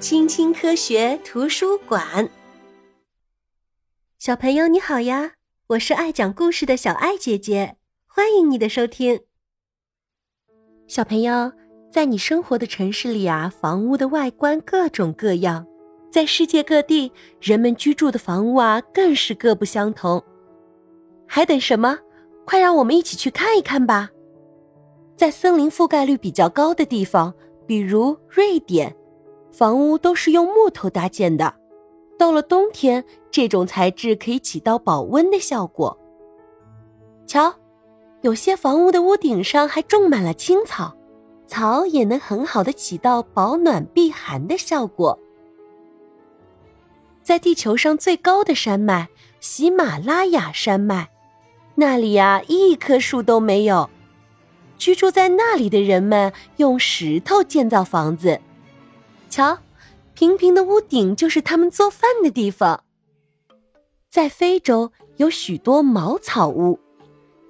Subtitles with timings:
[0.00, 2.28] 青青科学图书馆。
[4.16, 5.32] 小朋友你好呀，
[5.70, 7.76] 我是爱讲故事的小爱姐姐，
[8.06, 9.20] 欢迎你的收听。
[10.86, 11.50] 小朋友，
[11.90, 15.66] 在你生活的城市里啊，房屋的外观各种各样，
[16.08, 17.10] 在世界各地，
[17.40, 20.22] 人们居住的房屋啊，更是各不相同。
[21.26, 21.98] 还等什么？
[22.44, 24.10] 快让我们一起去看一看吧！
[25.16, 27.34] 在森林覆盖率比较高的地方，
[27.66, 28.96] 比如瑞典，
[29.50, 31.54] 房屋都是用木头搭建的。
[32.18, 35.96] 到了冬天，这种材质可以起到保温的效果。
[37.26, 37.54] 瞧，
[38.22, 40.96] 有些房屋的屋顶上还种满了青草，
[41.46, 45.18] 草也能很好的起到保暖避寒的效果。
[47.22, 49.08] 在地球上最高的山脉——
[49.38, 51.10] 喜马拉雅山脉。
[51.74, 53.88] 那里呀，一棵树都没有。
[54.78, 58.40] 居住在那里的人们用石头建造房子，
[59.28, 59.58] 瞧，
[60.14, 62.82] 平平的屋顶就是他们做饭的地方。
[64.08, 66.78] 在非洲有许多茅草屋，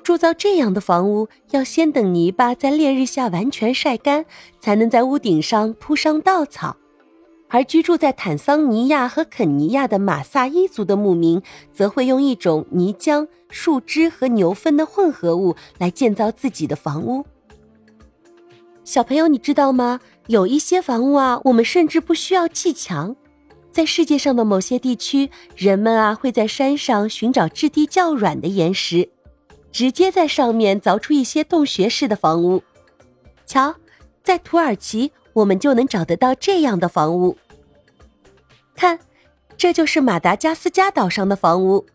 [0.03, 4.25] 铸造这样的房屋要先等泥巴在烈日下完全晒干，
[4.59, 6.77] 才能在屋顶上铺上稻草。
[7.51, 11.41] 而居住在坦桑尼亚和肯尼亚的马萨伊族的牧民，
[11.73, 17.25] 则会用一种泥浆、树枝和牛粪的混合物来建造自己的房屋。
[18.85, 20.01] 小朋友，你知道吗？
[20.29, 23.17] 有一些房屋啊，我们甚至不需要砌墙。
[23.73, 29.11] 在世界上的某些地区，人们啊会在山上寻找质地较软的岩石，
[29.73, 32.63] 直接在上面凿出一些洞穴式的房屋。
[33.45, 33.75] 瞧，
[34.23, 35.11] 在土耳其。
[35.35, 37.37] 我们就能找得到这样的房屋。
[38.75, 38.99] 看，
[39.57, 41.87] 这就是马达加斯加岛上的房屋。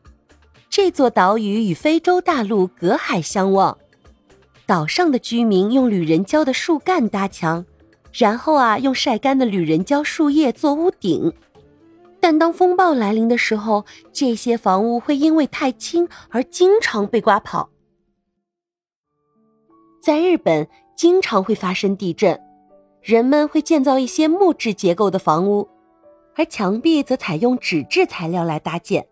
[0.70, 3.78] 这座岛屿与非洲大陆隔海相望。
[4.66, 7.66] 岛上的居民用旅人胶的树干搭墙，
[8.14, 11.34] 然后啊，用晒干的铝人胶树叶做屋顶。
[12.20, 17.70] 但当风暴来临的时候，这些房屋会因为太轻而经常被刮跑。
[20.02, 22.40] 在日本，经常会发生地震。
[23.02, 25.68] 人们会建造一些木质结构的房屋，
[26.36, 29.06] 而墙壁则采用纸质材料来搭建。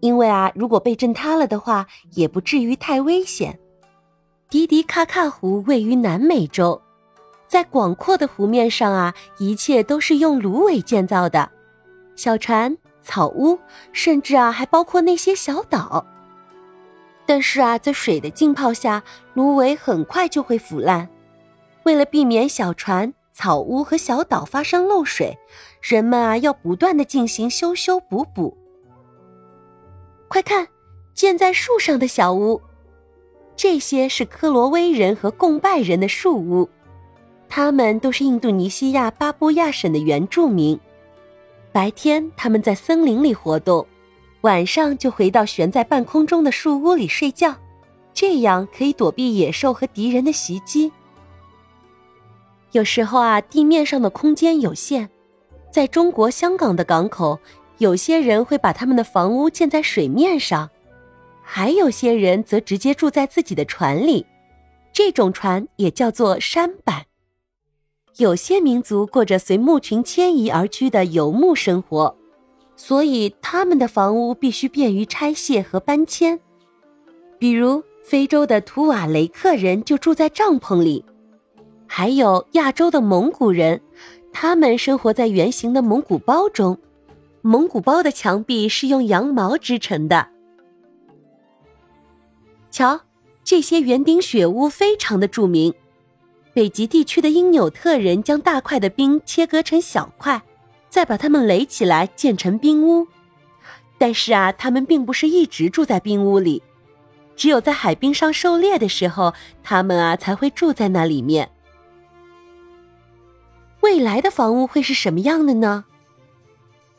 [0.00, 3.58] 因为啊，如果被震塌了的话，也不至于太危险。
[4.50, 6.82] 迪迪卡卡湖位于南美洲，
[7.46, 11.50] 在广阔的湖面上啊，一切都是用芦苇建造的，
[12.16, 13.58] 小船、草屋，
[13.92, 16.06] 甚至啊，还包括那些小岛。
[17.26, 19.02] 但是啊，在水的浸泡下，
[19.34, 21.08] 芦苇很快就会腐烂。
[21.84, 25.38] 为了避免小船、草屋和小岛发生漏水，
[25.80, 28.56] 人们啊要不断的进行修修补补。
[30.28, 30.66] 快看，
[31.14, 32.60] 建在树上的小屋，
[33.54, 36.68] 这些是科罗威人和贡拜人的树屋，
[37.56, 40.76] 他们都是印度尼西亚巴布亚省的原住民。
[41.70, 43.86] 白天他们在森林里活动，
[44.40, 47.54] 晚上就回到悬在半空中的树屋里睡觉，
[48.12, 50.90] 这样可以躲避野兽和敌人的袭击。
[52.72, 55.08] 有时候啊，地面上的空间有限，
[55.70, 57.38] 在中国香港的港口，
[57.78, 60.68] 有些人会把他们的房屋建在水面上，
[61.40, 64.26] 还有些人则直接住在自己的船里，
[64.92, 67.04] 这种船也叫做舢板。
[68.16, 72.16] 有些民族过着随牧群迁移而居的游牧生活，
[72.76, 76.38] 所以他们的房屋必须便于拆卸和搬迁。
[77.40, 81.04] 比如非洲的图瓦雷克人就住在帐篷里。
[81.86, 83.80] 还有亚洲的蒙古人，
[84.32, 86.78] 他们生活在圆形的蒙古包中。
[87.42, 90.28] 蒙古包的墙壁是用羊毛织成的。
[92.70, 93.00] 瞧，
[93.42, 95.74] 这些圆顶雪屋非常的著名。
[96.54, 100.40] 北极地区的因纽特人将大块的冰切割成小块，
[100.88, 103.08] 再把它们垒起来建成冰屋。
[103.98, 106.62] 但是啊，他们并不是一直住在冰屋里，
[107.34, 111.50] 只有在海冰上狩猎的时候，他们啊才会住在那里面。
[113.80, 115.84] 未来的房屋会是什么样的呢？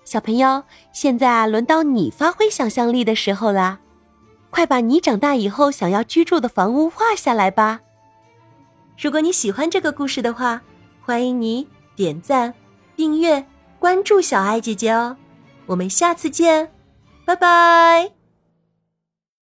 [0.04, 3.80] 小朋友，现在啊，轮到你发挥想象力的时候啦！
[4.50, 7.82] 快把你长大以后想要居住的房屋画下来吧！
[8.98, 10.62] 如果你喜欢这个故事的话，
[11.02, 12.54] 欢迎你点赞、
[12.96, 13.46] 订阅、
[13.78, 15.18] 关注小爱姐姐哦！
[15.66, 16.72] 我们下次见，
[17.26, 18.15] 拜拜。